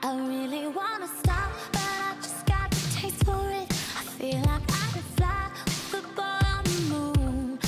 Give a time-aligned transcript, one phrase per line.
[0.00, 3.70] I really wanna stop, but I just got the taste for it.
[3.70, 5.50] I feel like I could fly
[5.92, 7.58] with the moon.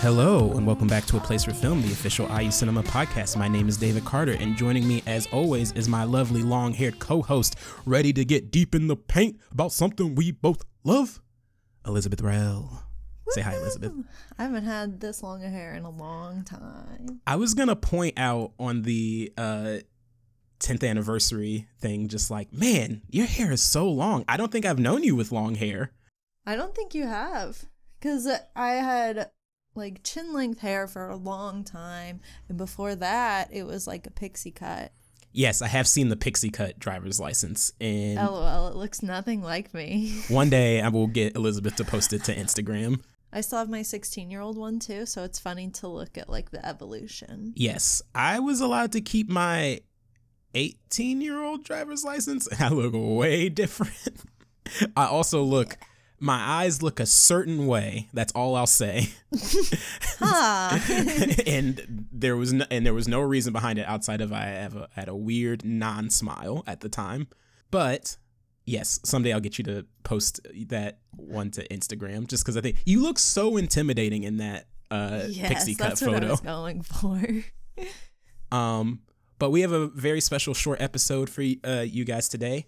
[0.00, 3.36] Hello, and welcome back to A Place for Film, the official IU Cinema podcast.
[3.36, 6.98] My name is David Carter, and joining me, as always, is my lovely long haired
[6.98, 7.54] co host,
[7.84, 11.20] ready to get deep in the paint about something we both love,
[11.86, 12.89] Elizabeth Rell.
[13.30, 13.92] Say hi, Elizabeth.
[14.38, 17.20] I haven't had this long a hair in a long time.
[17.26, 19.78] I was going to point out on the uh,
[20.60, 24.24] 10th anniversary thing, just like, man, your hair is so long.
[24.28, 25.92] I don't think I've known you with long hair.
[26.46, 27.64] I don't think you have.
[27.98, 29.30] Because I had
[29.74, 32.20] like chin length hair for a long time.
[32.48, 34.92] And before that, it was like a pixie cut.
[35.32, 39.72] Yes, I have seen the pixie cut driver's license, and LOL, it looks nothing like
[39.72, 40.20] me.
[40.26, 43.00] one day I will get Elizabeth to post it to Instagram.
[43.32, 46.28] I still have my 16 year old one too, so it's funny to look at
[46.28, 47.52] like the evolution.
[47.56, 49.80] Yes, I was allowed to keep my
[50.54, 52.46] 18 year old driver's license.
[52.46, 54.22] and I look way different.
[54.96, 55.76] I also look,
[56.18, 58.08] my eyes look a certain way.
[58.12, 59.08] That's all I'll say.
[61.46, 64.76] And there was no, and there was no reason behind it outside of I have
[64.76, 67.28] a, had a weird non smile at the time.
[67.70, 68.18] But
[68.66, 72.76] yes, someday I'll get you to post that one to Instagram just because I think
[72.84, 76.30] you look so intimidating in that uh, yes, pixie cut that's what I photo.
[76.30, 77.20] was going for.
[78.52, 79.02] Um,
[79.38, 82.66] but we have a very special short episode for uh, you guys today.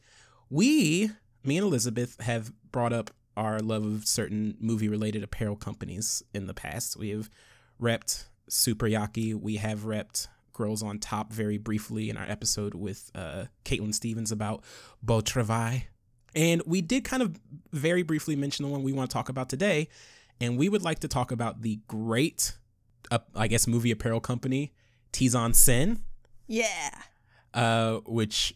[0.48, 1.10] We,
[1.44, 6.46] me and Elizabeth, have brought up our love of certain movie related apparel companies in
[6.46, 6.96] the past.
[6.96, 7.28] We have
[7.80, 9.34] repped Super Yaki.
[9.34, 14.30] We have repped Girls on Top very briefly in our episode with uh, Caitlin Stevens
[14.32, 14.62] about
[15.02, 15.80] Beau Travail.
[16.34, 17.38] And we did kind of
[17.72, 19.88] very briefly mention the one we want to talk about today.
[20.40, 22.56] And we would like to talk about the great,
[23.10, 24.72] uh, I guess, movie apparel company,
[25.12, 26.00] Tees-en-scène
[26.46, 26.90] Yeah.
[27.54, 28.54] uh, which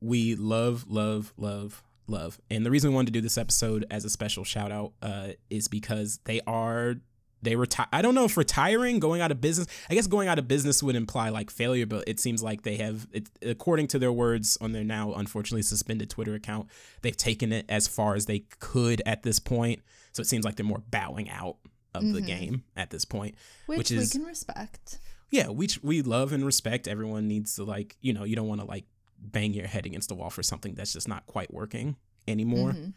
[0.00, 2.40] we love, love, love, love.
[2.50, 5.28] And the reason we wanted to do this episode as a special shout out uh,
[5.48, 6.96] is because they are
[7.42, 7.88] they retire.
[7.92, 9.66] I don't know if retiring, going out of business.
[9.90, 12.76] I guess going out of business would imply like failure, but it seems like they
[12.76, 16.68] have, it, according to their words on their now unfortunately suspended Twitter account,
[17.02, 19.82] they've taken it as far as they could at this point.
[20.12, 21.56] So it seems like they're more bowing out
[21.94, 22.26] of the mm-hmm.
[22.26, 23.34] game at this point,
[23.66, 24.98] Which, which is we can respect.
[25.30, 26.88] yeah, we we love and respect.
[26.88, 28.84] Everyone needs to like, you know, you don't want to like
[29.18, 32.70] bang your head against the wall for something that's just not quite working anymore.
[32.70, 32.90] Mm-hmm.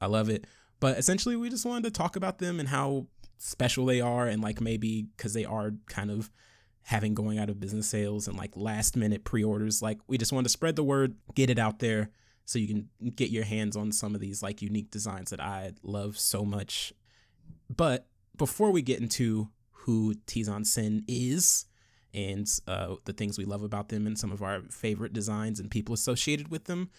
[0.00, 0.46] I love it.
[0.80, 3.06] But essentially, we just wanted to talk about them and how
[3.42, 6.30] special they are, and like maybe because they are kind of
[6.84, 9.82] having going out of business sales and like last minute pre orders.
[9.82, 12.10] Like, we just wanted to spread the word, get it out there
[12.44, 15.72] so you can get your hands on some of these like unique designs that I
[15.82, 16.92] love so much.
[17.74, 21.66] But before we get into who Tees-en-scène is
[22.14, 25.70] and uh, the things we love about them and some of our favorite designs and
[25.70, 26.90] people associated with them,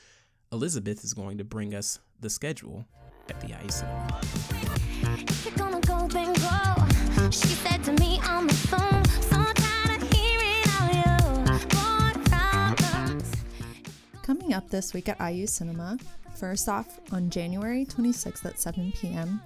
[0.51, 2.85] Elizabeth is going to bring us the schedule
[3.29, 4.52] at the IU
[14.23, 15.97] Coming up this week at IU Cinema,
[16.35, 19.41] first off, on January 26th at 7 p.m.,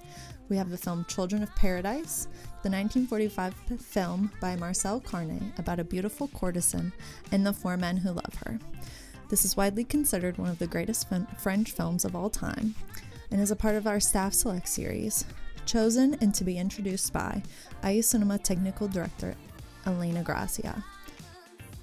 [0.49, 2.27] we have the film Children of Paradise,
[2.63, 6.93] the 1945 film by Marcel Carné about a beautiful courtesan
[7.31, 8.59] and the four men who love her.
[9.29, 11.07] This is widely considered one of the greatest
[11.37, 12.75] French films of all time
[13.31, 15.25] and is a part of our Staff Select series,
[15.67, 17.43] chosen and to be introduced by
[17.83, 19.35] IU Cinema Technical Director
[19.85, 20.83] Elena Gracia.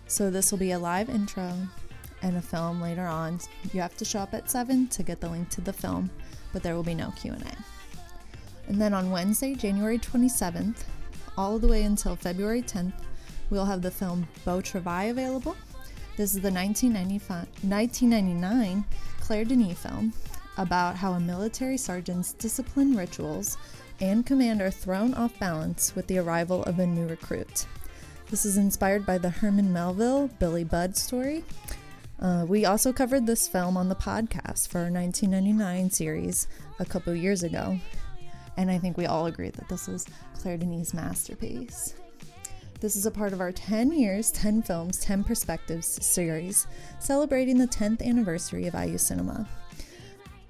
[0.06, 1.52] So this will be a live intro
[2.22, 3.38] and a film later on.
[3.72, 6.10] You have to show up at 7 to get the link to the film,
[6.52, 7.36] but there will be no Q&A.
[8.68, 10.84] And then on Wednesday, January 27th,
[11.36, 12.94] all the way until February 10th,
[13.50, 15.56] we'll have the film Beau Travail available.
[16.16, 18.84] This is the 1995 1999
[19.20, 20.12] Claire Denis film
[20.56, 23.58] about how a military sergeant's discipline rituals
[24.00, 27.66] and command are thrown off balance with the arrival of a new recruit.
[28.30, 31.44] This is inspired by the Herman Melville Billy Budd story.
[32.20, 36.48] Uh, we also covered this film on the podcast for our 1999 series
[36.78, 37.78] a couple years ago,
[38.56, 41.94] and I think we all agree that this is Claire Denis' masterpiece.
[42.80, 46.66] This is a part of our 10 years, 10 films, 10 perspectives series,
[46.98, 49.48] celebrating the 10th anniversary of IU Cinema.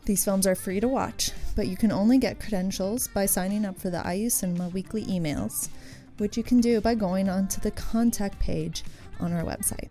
[0.06, 3.80] These films are free to watch, but you can only get credentials by signing up
[3.80, 5.70] for the IU Cinema weekly emails,
[6.18, 8.84] which you can do by going onto the contact page
[9.18, 9.90] on our website.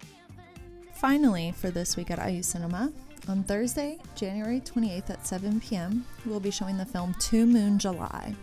[0.94, 2.94] Finally, for this week at IU Cinema,
[3.28, 8.36] on Thursday, January 28th at 7 p.m., we'll be showing the film Two Moon July.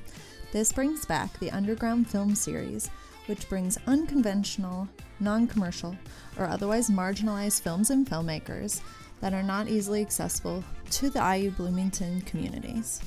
[0.53, 2.91] This brings back the Underground Film Series,
[3.27, 4.89] which brings unconventional,
[5.21, 5.95] non commercial,
[6.37, 8.81] or otherwise marginalized films and filmmakers
[9.21, 13.01] that are not easily accessible to the IU Bloomington communities.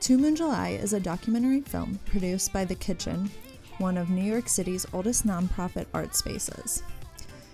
[0.00, 3.30] Two Moon July is a documentary film produced by The Kitchen,
[3.78, 6.82] one of New York City's oldest nonprofit art spaces.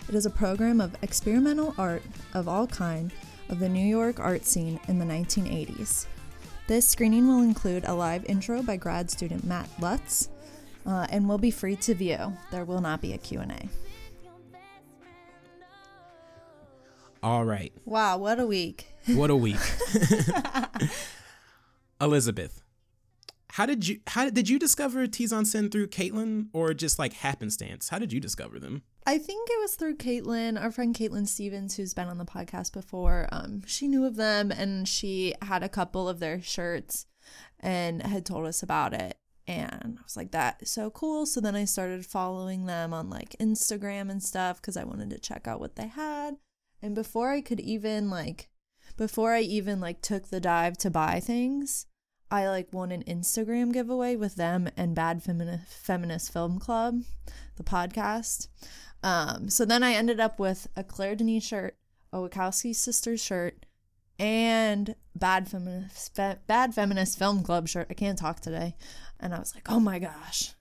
[0.09, 2.03] It is a program of experimental art
[2.35, 3.12] of all kind
[3.49, 6.06] of the New York art scene in the 1980s.
[6.67, 10.29] This screening will include a live intro by grad student Matt Lutz
[10.87, 12.37] uh, and will be free to view.
[12.50, 13.69] There will not be a Q&A.
[17.22, 17.72] All right.
[17.84, 18.88] Wow, what a week.
[19.06, 19.60] What a week.
[22.00, 22.62] Elizabeth,
[23.52, 27.90] how did you how did you discover Tees-en-scène through Caitlin or just like happenstance?
[27.90, 28.82] How did you discover them?
[29.06, 32.72] I think it was through Caitlin, our friend Caitlin Stevens, who's been on the podcast
[32.72, 33.28] before.
[33.30, 37.06] Um, she knew of them and she had a couple of their shirts
[37.60, 39.16] and had told us about it.
[39.46, 41.26] And I was like, that is so cool.
[41.26, 45.18] So then I started following them on like Instagram and stuff because I wanted to
[45.18, 46.36] check out what they had.
[46.82, 48.49] And before I could even like,
[48.96, 51.87] before I even like took the dive to buy things,
[52.31, 57.02] I like won an Instagram giveaway with them and Bad Femini- Feminist Film Club,
[57.56, 58.49] the podcast.
[59.02, 61.76] Um, so then I ended up with a Claire Denis shirt,
[62.12, 63.67] a Wachowski Sisters shirt,
[64.19, 67.88] and Bad Feminist Fe- Bad Feminist Film Club shirt.
[67.90, 68.76] I can't talk today,
[69.20, 70.55] and I was like, oh my gosh.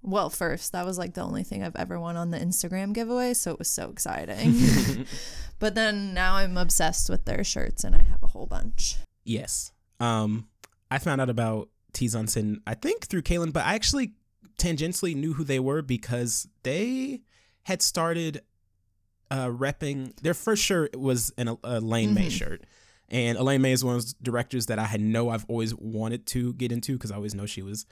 [0.00, 3.34] Well, first that was like the only thing I've ever won on the Instagram giveaway,
[3.34, 4.54] so it was so exciting.
[5.58, 8.96] but then now I'm obsessed with their shirts, and I have a whole bunch.
[9.24, 9.72] Yes.
[10.00, 10.48] Um,
[10.90, 14.12] I found out about Tees-en-scène, I think through Kaylin, but I actually
[14.58, 17.20] tangentially knew who they were because they
[17.64, 18.42] had started
[19.30, 22.64] uh, repping their first shirt was an Elaine May shirt.
[23.10, 26.26] And Elaine May is one of those directors that I had know I've always wanted
[26.28, 27.86] to get into because I always know she was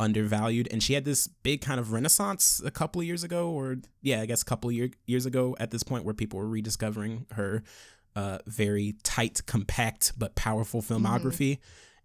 [0.00, 0.66] undervalued.
[0.72, 4.20] And she had this big kind of renaissance a couple of years ago, or yeah,
[4.20, 7.26] I guess a couple of year, years ago at this point where people were rediscovering
[7.32, 7.62] her
[8.16, 11.58] uh, very tight, compact, but powerful filmography.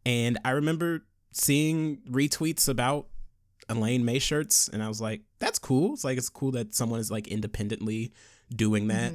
[0.06, 3.08] And I remember seeing retweets about
[3.68, 5.94] Elaine May shirts, and I was like, that's cool.
[5.94, 8.14] It's like, it's cool that someone is like independently
[8.56, 9.14] doing that.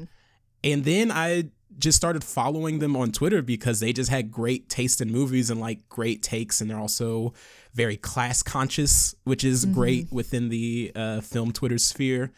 [0.65, 1.51] And then I
[1.81, 5.61] just started following them on Twitter because they just had great taste in movies and
[5.61, 7.33] like great takes, and they're also
[7.75, 12.33] very class conscious, which is great within the uh, film Twitter sphere.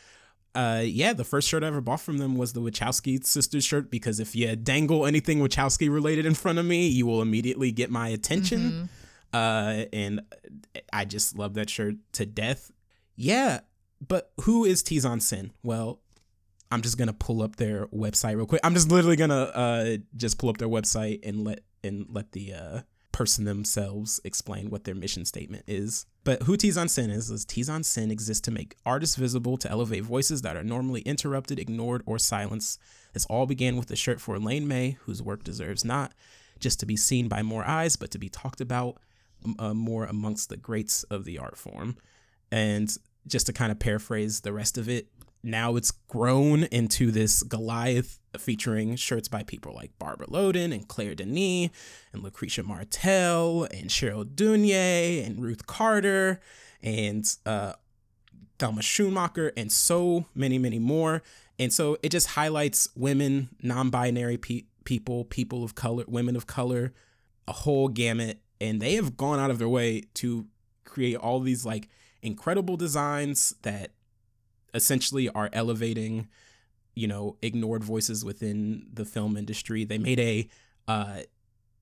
[0.55, 3.91] Uh, yeah, the first shirt I ever bought from them was the Wachowski sisters shirt
[3.91, 7.91] because if you dangle anything Wachowski related in front of me, you will immediately get
[7.91, 8.91] my attention.
[9.33, 10.21] Uh, and
[10.93, 12.71] I just love that shirt to death.
[13.17, 13.61] Yeah,
[14.07, 15.53] but who is on Sin?
[15.63, 16.01] Well,
[16.73, 18.63] I'm just gonna pull up their website real quick.
[18.65, 22.55] I'm just literally gonna uh just pull up their website and let and let the
[22.55, 22.81] uh
[23.13, 26.07] person themselves explain what their mission statement is.
[26.25, 30.57] But who Tees-en-scène is is Tees-en-scène exists to make artists visible, to elevate voices that
[30.57, 32.81] are normally interrupted, ignored, or silenced.
[33.13, 36.15] This all began with a shirt for Elaine May, whose work deserves not
[36.59, 38.97] just to be seen by more eyes, but to be talked about
[39.59, 41.99] uh, more amongst the greats of the art form.
[42.51, 42.97] And
[43.27, 45.09] just to kind of paraphrase the rest of it,
[45.43, 51.15] now it's grown into this Goliath featuring shirts by people like Barbara Loden and Claire
[51.15, 51.71] Denis
[52.13, 56.41] and Lucrecia Martel and Cheryl Dunye and Ruth Carter
[56.83, 57.75] and uh,
[58.59, 61.23] Thelma Schoonmaker and so many, many more.
[61.59, 66.47] And so it just highlights women, non binary pe- people, people of color, women of
[66.47, 66.93] color,
[67.47, 68.39] a whole gamut.
[68.61, 70.47] And they have gone out of their way to
[70.85, 71.89] create all these like
[72.23, 73.91] incredible designs that
[74.75, 76.29] essentially are elevating
[76.95, 79.85] you know ignored voices within the film industry.
[79.85, 80.49] They made a
[80.89, 81.21] uh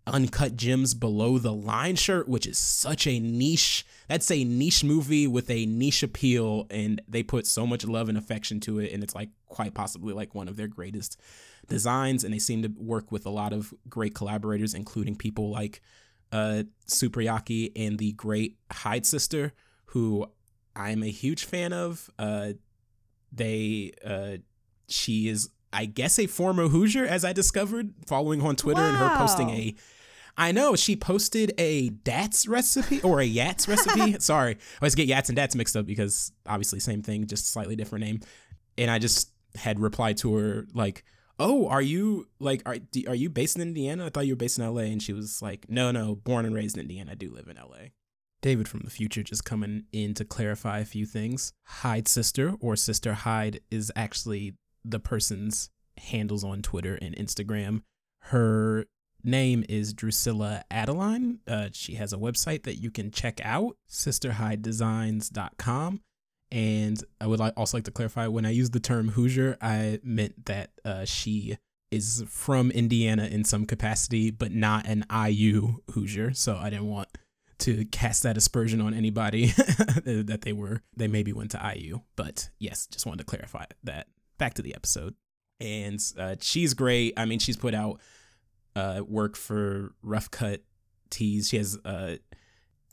[0.06, 5.26] uncut gems below the line shirt which is such a niche that's a niche movie
[5.26, 9.04] with a niche appeal and they put so much love and affection to it and
[9.04, 11.20] it's like quite possibly like one of their greatest
[11.68, 15.80] designs and they seem to work with a lot of great collaborators including people like
[16.32, 19.52] uh Suprayaki and the great Hyde sister
[19.85, 20.26] who
[20.75, 22.11] I'm a huge fan of.
[22.18, 22.52] Uh
[23.33, 24.39] they uh
[24.89, 29.17] she is I guess a former Hoosier as I discovered following on Twitter and her
[29.17, 29.75] posting a
[30.37, 34.17] I know she posted a Dats recipe or a Yats recipe.
[34.21, 37.77] Sorry, I always get Yats and Dats mixed up because obviously same thing, just slightly
[37.77, 38.21] different name.
[38.79, 41.05] And I just had replied to her like,
[41.39, 44.07] "Oh, are you like are are you based in Indiana?
[44.07, 46.55] I thought you were based in L.A." And she was like, "No, no, born and
[46.55, 47.13] raised in Indiana.
[47.13, 47.93] I do live in L.A."
[48.42, 51.52] David from the future just coming in to clarify a few things.
[51.66, 54.54] Hyde sister or sister Hyde is actually
[54.85, 57.82] the person's handles on Twitter and Instagram.
[58.23, 58.87] Her
[59.23, 61.40] name is Drusilla Adeline.
[61.47, 66.00] Uh, she has a website that you can check out, sisterhydedesigns.com.
[66.52, 70.00] And I would like, also like to clarify when I use the term Hoosier, I
[70.02, 71.56] meant that uh, she
[71.90, 76.32] is from Indiana in some capacity, but not an IU Hoosier.
[76.35, 77.09] So I didn't want
[77.61, 79.47] to cast that aspersion on anybody
[80.05, 82.00] that they were, they maybe went to IU.
[82.17, 84.09] But yes, just wanted to clarify that.
[84.38, 85.14] Back to the episode.
[85.61, 87.14] And uh, she's great.
[87.17, 88.00] I mean, she's put out
[88.75, 90.62] uh, work for Rough Cut
[91.11, 91.49] Tees.
[91.49, 92.17] She has uh,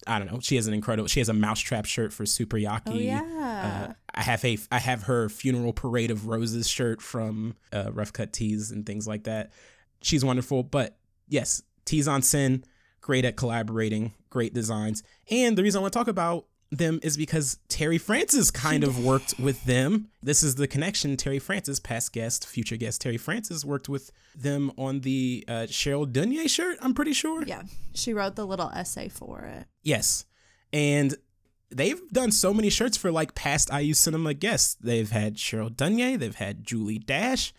[0.05, 0.39] I don't know.
[0.41, 1.07] She has an incredible.
[1.07, 2.81] She has a mousetrap shirt for Super Yaki.
[2.87, 3.87] Oh yeah.
[3.89, 8.13] Uh, I have a I have her funeral parade of roses shirt from uh, Rough
[8.13, 9.51] Cut Tees and things like that.
[10.01, 10.63] She's wonderful.
[10.63, 10.97] But
[11.27, 12.63] yes, Tees-en-scène,
[13.01, 15.03] great at collaborating, great designs.
[15.29, 19.03] And the reason I want to talk about them is because Terry Francis kind of
[19.03, 20.09] worked with them.
[20.21, 21.15] This is the connection.
[21.15, 26.05] Terry Francis, past guest, future guest Terry Francis, worked with them on the uh, Cheryl
[26.05, 26.77] Dunye shirt.
[26.81, 27.43] I'm pretty sure.
[27.43, 27.63] yeah.
[27.93, 29.65] She wrote the little essay for it.
[29.81, 30.25] Yes.
[30.73, 31.15] And
[31.69, 34.75] they've done so many shirts for like past IU Cinema guests.
[34.75, 37.53] They've had Cheryl Dunye, they've had Julie Dash,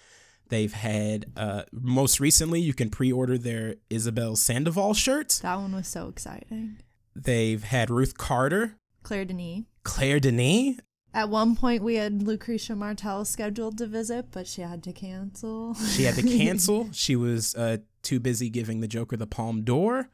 [0.49, 5.39] they've had uh most recently you can pre-order their Isabel Sandoval shirt.
[5.43, 6.79] That one was so exciting.
[7.15, 9.65] They've had Ruth Carter, Claire Denis.
[9.83, 10.77] Claire Denis.
[11.15, 15.75] At one point, we had Lucrecia Martel scheduled to visit, but she had to cancel.
[15.75, 16.91] She had to cancel.
[16.93, 20.11] she was uh too busy giving the Joker the Palm d'Or.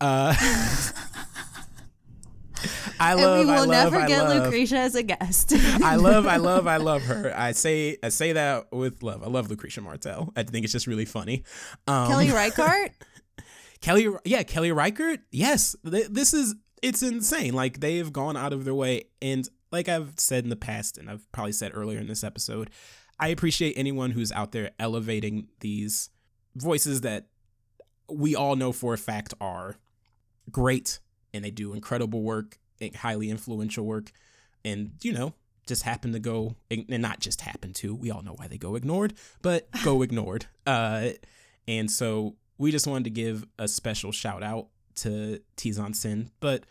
[0.00, 0.34] Uh
[3.00, 4.52] I and love we will I love, never I get love.
[4.52, 5.52] Lucrecia as a guest.
[5.56, 7.32] I love, I love, I love her.
[7.36, 9.22] I say, I say that with love.
[9.22, 10.32] I love Lucrecia Martel.
[10.36, 11.44] I think it's just really funny.
[11.86, 12.92] Um, Kelly Reichardt.
[13.80, 15.20] Kelly, yeah, Kelly Reichardt.
[15.30, 17.54] Yes, th- this is it's insane.
[17.54, 21.10] Like they've gone out of their way, and like I've said in the past, and
[21.10, 22.70] I've probably said earlier in this episode,
[23.20, 26.10] I appreciate anyone who's out there elevating these
[26.56, 27.26] voices that
[28.10, 29.76] we all know for a fact are
[30.50, 30.98] great
[31.38, 32.58] and they do incredible work,
[32.96, 34.10] highly influential work,
[34.64, 35.34] and you know
[35.68, 37.94] just happen to go and not just happen to.
[37.94, 40.46] We all know why they go ignored, but go ignored.
[40.66, 41.10] Uh,
[41.68, 44.66] and so we just wanted to give a special shout out
[44.96, 45.40] to
[45.78, 46.64] on Sin, but.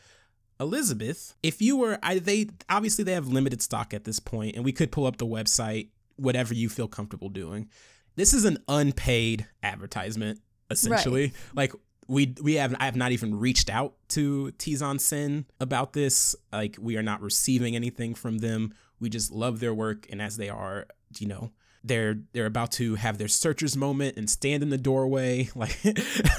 [0.59, 4.65] Elizabeth, if you were, I, they obviously they have limited stock at this point, and
[4.65, 7.69] we could pull up the website, whatever you feel comfortable doing.
[8.15, 10.39] This is an unpaid advertisement,
[10.71, 11.33] essentially.
[11.53, 11.73] Like
[12.07, 16.35] we we have I have not even reached out to on Sin about this.
[16.51, 18.73] Like we are not receiving anything from them.
[18.99, 20.87] We just love their work, and as they are,
[21.19, 21.51] you know,
[21.83, 25.77] they're they're about to have their searchers moment and stand in the doorway like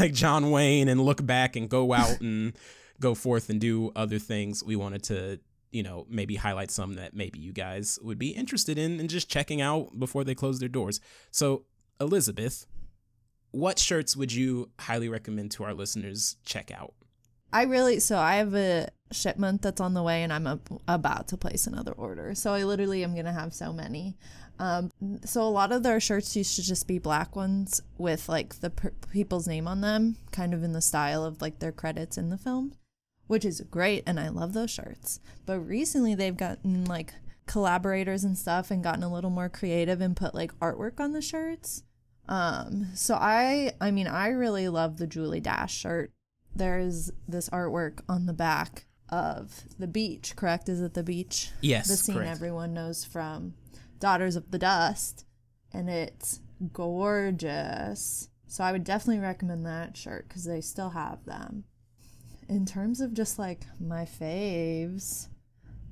[0.01, 2.55] like John Wayne and look back and go out and
[3.01, 4.65] go forth and do other things.
[4.65, 8.79] We wanted to you know maybe highlight some that maybe you guys would be interested
[8.79, 11.01] in and just checking out before they close their doors.
[11.31, 11.65] So
[12.01, 12.67] Elizabeth,
[13.51, 16.95] what shirts would you highly recommend to our listeners check out?
[17.53, 21.29] I really so I have a shipment that's on the way and I'm a, about
[21.29, 22.35] to place another order.
[22.35, 24.17] So I literally am gonna have so many.
[24.59, 24.91] Um,
[25.25, 28.71] so a lot of their shirts used to just be black ones with like the
[28.71, 32.29] per- people's name on them, kind of in the style of like their credits in
[32.29, 32.75] the film,
[33.29, 35.21] which is great and I love those shirts.
[35.47, 37.15] But recently they've gotten like
[37.47, 41.23] collaborators and stuff and gotten a little more creative and put like artwork on the
[41.23, 41.83] shirts.
[42.29, 46.13] Um, so I I mean I really love the Julie Dash shirt
[46.55, 50.69] there is this artwork on the back of the beach, correct?
[50.69, 51.51] Is it the beach?
[51.61, 52.31] Yes, The scene correct.
[52.31, 53.55] everyone knows from
[54.01, 55.25] Daughters of the Dust.
[55.73, 56.41] And it's
[56.73, 58.29] gorgeous.
[58.47, 61.65] So I would definitely recommend that shirt because they still have them.
[62.49, 65.29] In terms of just like my faves,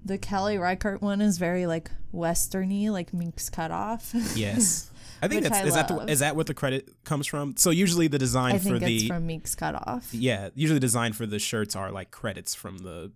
[0.04, 4.12] the Kelly Reichardt one is very like westerny, like Meek's Cutoff.
[4.34, 4.90] Yes.
[5.22, 7.56] I think that's I is that the, is that what the credit comes from?
[7.56, 10.12] So usually the design I for think the from Meek's Cutoff.
[10.12, 13.12] yeah, usually the design for the shirts are like credits from the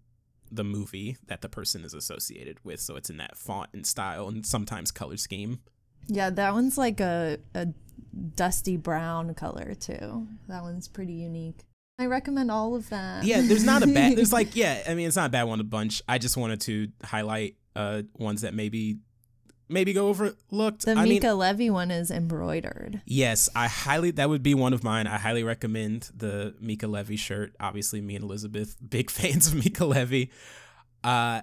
[0.53, 2.81] the movie that the person is associated with.
[2.81, 5.61] So it's in that font and style and sometimes color scheme.
[6.07, 7.69] Yeah, that one's like a, a
[8.37, 10.27] dusty brown color too.
[10.49, 11.61] That one's pretty unique.
[11.99, 13.23] I recommend all of them.
[13.25, 15.61] Yeah, there's not a bad there's like yeah, I mean it's not a bad one
[15.61, 16.03] a bunch.
[16.09, 18.99] I just wanted to highlight uh ones that maybe
[19.71, 20.85] maybe go overlooked.
[20.85, 23.03] the I mean, Mica Levi one is embroidered.
[23.07, 25.07] Yes, I highly that would be one of mine.
[25.07, 27.55] I highly recommend the Mica Levi shirt.
[27.61, 30.25] Obviously, me and Elizabeth big fans of Mica Levi.
[31.03, 31.43] Uh,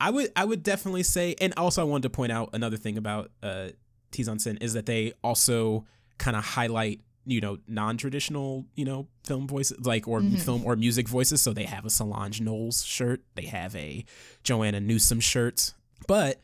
[0.00, 2.98] I would I would definitely say, and also I wanted to point out another thing
[2.98, 3.68] about uh,
[4.10, 5.86] Tees-en-scène is that they also
[6.18, 11.06] kind of highlight you know non-traditional you know film voices like or film or music
[11.06, 14.04] voices so they have a solange knowles shirt they have a
[14.42, 15.74] joanna newsom shirt
[16.06, 16.40] but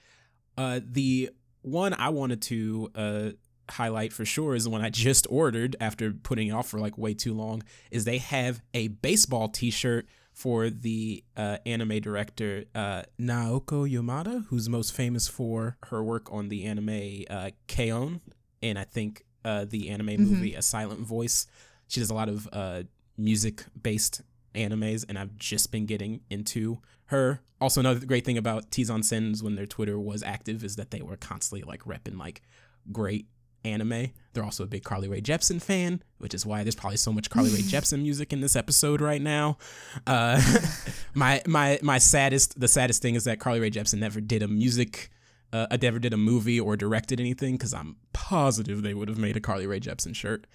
[0.59, 1.31] uh the
[1.63, 3.31] one i wanted to uh
[3.71, 6.99] highlight for sure is the one I just ordered after putting it off for like
[6.99, 7.63] way too long.
[7.91, 14.69] Is they have a baseball T-shirt for the uh, anime director uh, Naoko Yamada, who's
[14.69, 18.21] most famous for her work on the anime uh, K-On!
[18.63, 21.47] and I think uh, the anime movie A Silent Voice.
[21.87, 22.83] She does a lot of uh,
[23.17, 24.23] music-based
[24.55, 27.41] animes, and I've just been getting into her.
[27.61, 31.03] Also, another great thing about on Sins when their Twitter was active is that they
[31.03, 32.43] were constantly like repping like
[32.93, 33.27] great
[33.65, 34.09] anime.
[34.33, 37.31] They're also a big Carly Rae Jepsen fan, which is why there's probably so much
[37.31, 39.59] Carly Rae Jepsen music in this episode right now.
[40.07, 40.41] Uh,
[41.15, 44.49] my my my saddest the saddest thing is that Carly Rae Jepsen never did a
[44.49, 45.11] music.
[45.53, 49.37] Uh, never did a movie or directed anything because I'm positive they would have made
[49.37, 50.49] a Carly Rae Jepsen shirt.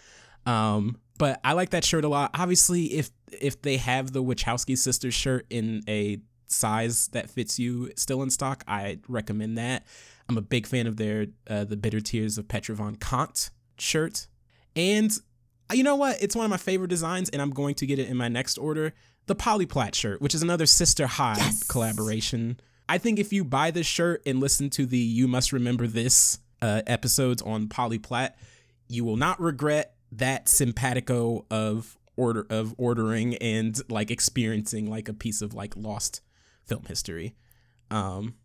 [0.45, 2.31] Um, but I like that shirt a lot.
[2.33, 7.91] Obviously, if if they have the Wachowski sisters shirt in a size that fits you
[7.95, 9.85] still in stock, I recommend that.
[10.27, 14.27] I'm a big fan of their uh, the Bitter Tears of Petra von Kant shirt,
[14.75, 15.11] and
[15.69, 16.21] uh, you know what?
[16.21, 18.57] It's one of my favorite designs, and I'm going to get it in my next
[18.57, 18.93] order.
[19.25, 22.59] The Polly Platt shirt, which is another Sister Hyde collaboration.
[22.87, 26.39] I think if you buy this shirt and listen to the "You Must Remember This"
[26.61, 28.37] uh, episodes on Polly Platt,
[28.87, 35.13] you will not regret that simpatico of order of ordering and like experiencing like a
[35.13, 36.21] piece of like lost
[36.65, 37.35] film history.
[37.89, 38.35] Um,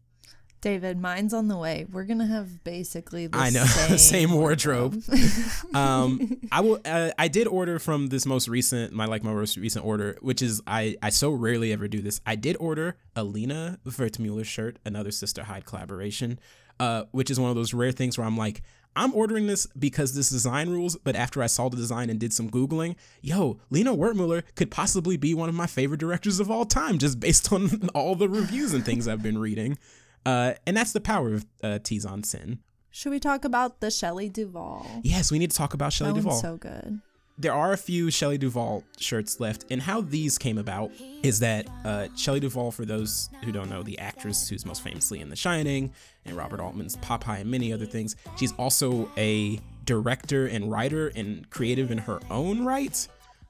[0.64, 1.84] David, mine's on the way.
[1.92, 5.02] We're gonna have basically the I know same, same wardrobe.
[5.74, 6.80] um, I will.
[6.86, 10.40] Uh, I did order from this most recent, my like my most recent order, which
[10.40, 12.22] is I I so rarely ever do this.
[12.24, 16.38] I did order a Lina Wertmüller shirt, another Sister Hyde collaboration,
[16.80, 18.62] uh, which is one of those rare things where I'm like.
[18.96, 22.32] I'm ordering this because this design rules, but after I saw the design and did
[22.32, 26.64] some Googling, yo, Lina Wertmüller could possibly be one of my favorite directors of all
[26.64, 29.78] time just based on all the reviews and things I've been reading.
[30.24, 32.58] Uh, and that's the power of uh, Tees-en-scène.
[32.90, 34.86] Should we talk about the Shelley Duvall?
[35.02, 36.40] Yes, we need to talk about Shelley that Duvall.
[36.40, 37.00] so good.
[37.36, 41.68] There are a few Shelley Duvall shirts left, and how these came about is that
[41.84, 45.36] uh, Shelley Duvall, for those who don't know, the actress who's most famously in The
[45.36, 45.92] Shining
[46.24, 51.48] and Robert Altman's Popeye and many other things, she's also a director and writer and
[51.50, 53.06] creative in her own right.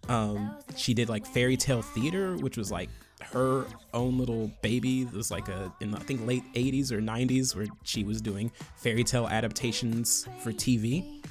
[0.09, 2.89] Um, she did like fairy tale theater, which was like
[3.33, 5.03] her own little baby.
[5.03, 8.51] It was like a in I think late 80s or 90s where she was doing
[8.77, 11.23] fairy tale adaptations for TV.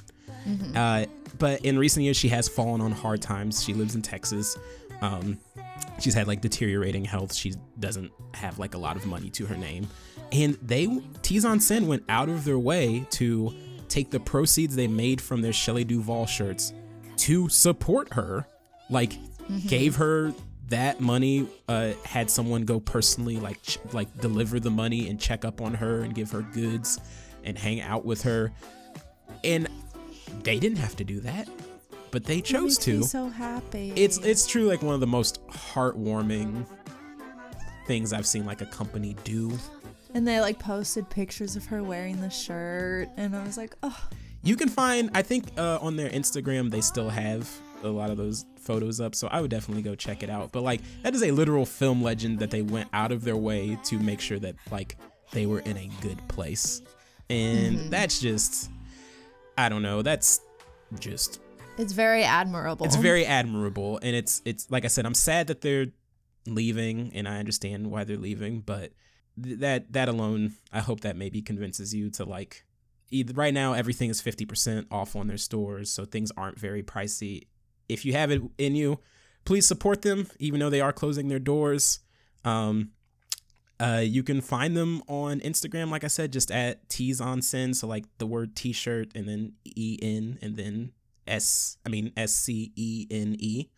[0.74, 1.06] Uh,
[1.38, 3.62] but in recent years, she has fallen on hard times.
[3.62, 4.56] She lives in Texas.
[5.00, 5.38] Um,
[5.98, 7.34] she's had like deteriorating health.
[7.34, 9.88] She doesn't have like a lot of money to her name.
[10.32, 10.86] And they,
[11.44, 13.54] on Sin, went out of their way to
[13.88, 16.72] take the proceeds they made from their Shelley Duvall shirts
[17.18, 18.46] to support her.
[18.90, 19.18] Like,
[19.68, 20.32] gave her
[20.68, 21.48] that money.
[21.68, 25.74] Uh, had someone go personally like ch- like deliver the money and check up on
[25.74, 26.98] her and give her goods
[27.44, 28.52] and hang out with her.
[29.42, 29.68] And
[30.42, 31.48] they didn't have to do that,
[32.10, 33.02] but they chose to.
[33.02, 33.92] so happy.
[33.96, 36.66] It's it's true like one of the most heartwarming
[37.86, 39.52] things I've seen like a company do.
[40.14, 44.08] and they like posted pictures of her wearing the shirt, and I was like, oh,
[44.42, 47.50] You can find I think uh, on their Instagram they still have
[47.82, 50.52] a lot of those photos up, so I would definitely go check it out.
[50.52, 53.78] But like that is a literal film legend that they went out of their way
[53.84, 54.96] to make sure that like
[55.32, 56.80] they were in a good place.
[57.30, 58.70] And that's just
[59.56, 60.40] I don't know, that's
[60.98, 61.40] just
[61.76, 62.86] it's very admirable.
[62.86, 65.86] It's very admirable, and it's it's like I said, I'm sad that they're
[66.46, 68.92] leaving, and I understand why they're leaving, but
[69.42, 72.64] th- that that alone, I hope that maybe convinces you to like.
[73.10, 77.46] Either, right now, everything is 50% off on their stores, so things aren't very pricey.
[77.88, 78.98] If you have it in you,
[79.44, 82.00] please support them, even though they are closing their doors.
[82.44, 82.90] Um,
[83.80, 87.74] uh, you can find them on Instagram, like I said, just at Tees-en-scène.
[87.74, 90.92] So like the word T-shirt and then E N and then
[91.26, 91.76] S.
[91.84, 93.70] I mean S C E N E.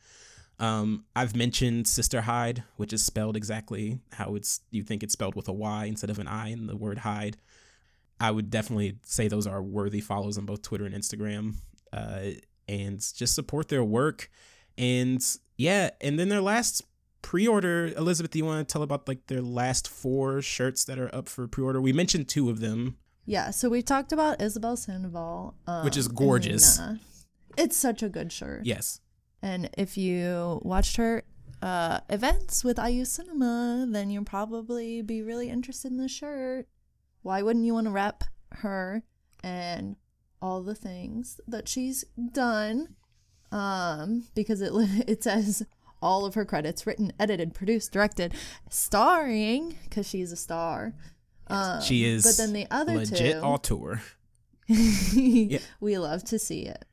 [0.59, 5.35] Um, I've mentioned Sister Hyde, which is spelled exactly how it's you think it's spelled
[5.35, 7.37] with a Y instead of an I in the word hide.
[8.19, 11.57] I would definitely say those are worthy follows on both Twitter and Instagram.
[11.93, 12.33] Uh,
[12.69, 14.29] and just support their work.
[14.77, 15.25] And
[15.57, 16.83] yeah, and then their last
[17.27, 21.13] pre-order, Elizabeth, do you want to tell about like their last four shirts that are
[21.13, 21.81] up for pre-order?
[21.81, 22.99] We mentioned two of them.
[23.25, 26.81] Yeah, so we've talked about Isabel Sandoval, um, Which is gorgeous.
[27.59, 28.65] It's such a good shirt.
[28.65, 29.01] Yes.
[29.43, 31.25] And if you watched her
[31.61, 36.69] uh, events with IU Cinema, then you'll probably be really interested in the shirt.
[37.23, 39.03] Why wouldn't you want to rep her
[39.43, 39.97] and
[40.41, 42.95] all the things that she's done?
[43.51, 44.71] Um, because it
[45.09, 45.67] it says
[46.03, 48.35] all of her credits written, edited, produced, directed,
[48.71, 50.95] starring because she's a star.
[51.49, 54.03] Um, she is But then the other legit two, auteur.
[55.81, 56.85] We love to see it.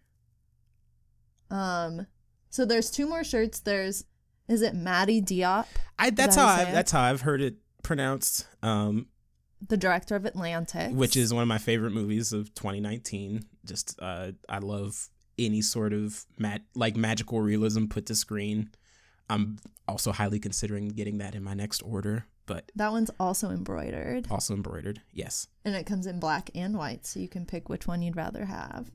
[1.50, 2.08] Um,
[2.50, 3.60] so there's two more shirts.
[3.60, 4.06] There's
[4.48, 5.66] is it Mati Diop,
[5.98, 8.46] I that's that how how I, that's how I've heard it pronounced.
[8.62, 9.08] Um,
[9.66, 13.44] the director of Atlantic, which is one of my favorite movies of 2019.
[13.66, 18.70] Just uh, I love any sort of mat- like magical realism put to screen.
[19.30, 19.58] I'm
[19.88, 24.54] also highly considering getting that in my next order, but that one's also embroidered, also
[24.54, 25.02] embroidered.
[25.12, 25.48] Yes.
[25.66, 28.46] and it comes in black and white, so you can pick which one you'd rather
[28.46, 28.92] have.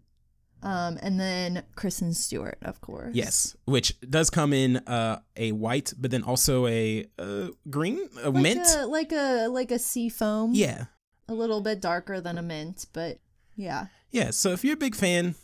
[0.61, 3.15] Um, and then Kristen Stewart, of course.
[3.15, 8.31] Yes, which does come in uh, a white, but then also a uh, green, a
[8.31, 8.67] like mint.
[8.77, 10.53] a, like a like a sea foam.
[10.55, 10.87] yeah,
[11.29, 13.19] a little bit darker than a mint, but
[13.55, 13.87] yeah.
[14.11, 14.31] yeah.
[14.31, 15.37] So if you're a big fan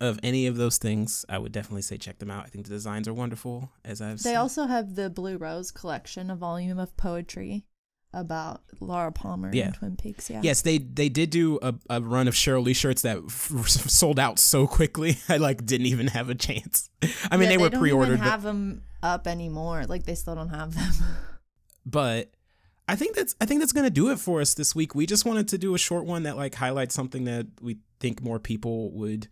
[0.00, 2.44] of any of those things, I would definitely say check them out.
[2.44, 4.36] I think the designs are wonderful, as I've They seen.
[4.36, 7.66] also have the Blue Rose collection, a volume of poetry
[8.12, 9.68] about Laura Palmer Yeah.
[9.68, 10.28] in Twin Peaks.
[10.30, 10.40] Yeah.
[10.42, 14.18] Yes, they they did do a, a run of Sheryl Lee shirts that f- sold
[14.18, 15.18] out so quickly.
[15.28, 16.90] I like didn't even have a chance.
[17.30, 19.84] I mean, Yeah, they, were pre-ordered, Even but, have them up anymore.
[19.86, 20.92] Like they still don't have them.
[21.86, 22.30] but
[22.88, 24.94] I think that's I think that's gonna do it for us this week.
[24.94, 28.22] We just wanted to do a short one that like highlights something that we think
[28.22, 29.28] more people would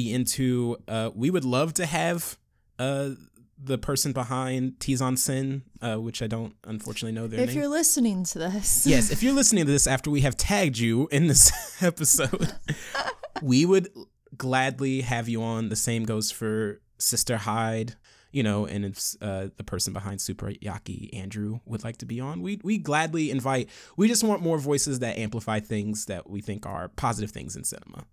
[0.00, 0.76] be into.
[0.86, 2.38] Uh, we would love to have
[2.78, 3.10] uh
[3.58, 7.56] the person behind Tees-en-scène, uh, which I don't unfortunately know their if name.
[7.58, 11.08] you're listening to this, yes, if you're listening to this after we have tagged you
[11.10, 11.50] in this
[11.82, 12.52] episode,
[13.42, 13.88] we would
[14.36, 15.70] gladly have you on.
[15.70, 17.96] The same goes for Sister Hyde,
[18.30, 22.20] you know, and if uh, the person behind Super Yaki, Andrew, would like to be
[22.20, 23.70] on, we we gladly invite.
[23.96, 27.64] We just want more voices that amplify things that we think are positive things in
[27.64, 28.04] cinema.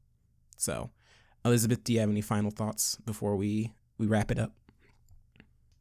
[0.56, 0.90] So,
[1.46, 4.54] Elizabeth, do you have any final thoughts before we we wrap it up?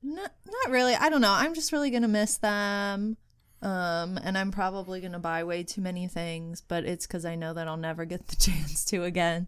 [0.03, 0.95] Not, not really.
[0.95, 1.33] I don't know.
[1.33, 3.17] I'm just really gonna miss them.
[3.63, 7.55] Um, and I'm probably gonna buy way too many things, but it's because I know
[7.55, 9.47] that I'll never get the chance to again.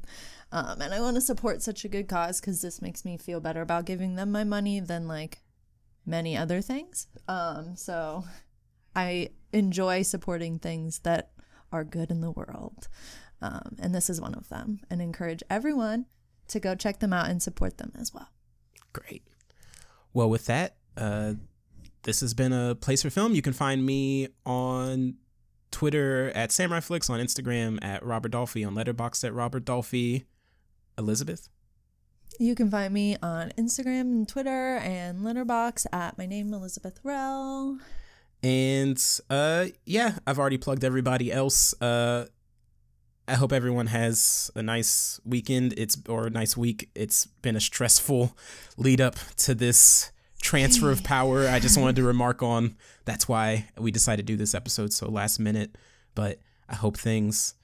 [0.53, 3.41] Um, and I want to support such a good cause because this makes me feel
[3.41, 5.39] better about giving them my money than like
[6.07, 7.09] many other things.
[7.27, 8.25] Um, so
[8.95, 11.31] I enjoy supporting things that
[11.73, 12.89] are good in the world.
[13.45, 14.81] Um, and this is one of them.
[14.89, 16.07] And encourage everyone
[16.49, 18.29] to go check them out and support them as well.
[18.93, 19.23] Great.
[20.13, 21.35] Well, with that, uh,
[22.03, 23.35] this has been a place for film.
[23.35, 25.17] You can find me on
[25.71, 30.25] Twitter at Samurai Flicks, on Instagram at Robert Dolphy, on Letterboxd at Robert Dolphy.
[30.99, 31.49] Elizabeth.
[32.39, 37.79] You can find me on Instagram and Twitter and Letterboxd at my name Elizabeth Rell.
[38.43, 41.81] And uh yeah, I've already plugged everybody else.
[41.81, 42.27] Uh
[43.27, 45.75] I hope everyone has a nice weekend.
[45.77, 46.91] It's or a nice week.
[46.95, 48.37] It's been a stressful
[48.77, 51.49] lead up to this transfer of power.
[51.49, 55.09] I just wanted to remark on that's why we decided to do this episode so
[55.11, 55.77] last minute.
[56.15, 57.55] But I hope things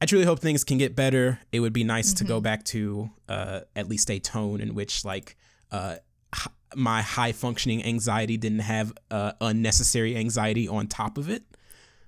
[0.00, 1.38] I truly hope things can get better.
[1.52, 5.04] It would be nice to go back to uh at least a tone in which
[5.04, 5.36] like
[5.72, 5.96] uh
[6.34, 11.42] h- my high functioning anxiety didn't have uh, unnecessary anxiety on top of it.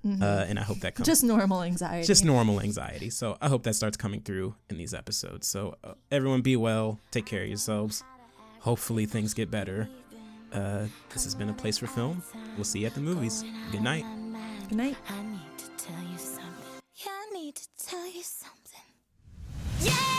[0.05, 2.05] Uh, and I hope that comes Just normal anxiety.
[2.05, 3.09] just normal anxiety.
[3.09, 5.47] So I hope that starts coming through in these episodes.
[5.47, 8.03] So uh, everyone be well, take care of yourselves.
[8.59, 9.89] Hopefully things get better.
[10.53, 12.21] Uh, this has been a place for film.
[12.55, 13.43] We'll see you at the movies.
[13.71, 14.05] Good night.
[14.69, 14.97] Good night.
[15.09, 16.81] I need to tell you something.
[16.95, 20.11] Yeah, I need to tell you something.